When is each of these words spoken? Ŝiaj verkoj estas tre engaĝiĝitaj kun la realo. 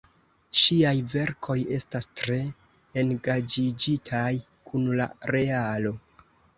Ŝiaj 0.61 0.93
verkoj 1.11 1.57
estas 1.77 2.09
tre 2.23 2.39
engaĝiĝitaj 3.05 4.29
kun 4.69 4.93
la 5.01 5.11
realo. 5.37 5.99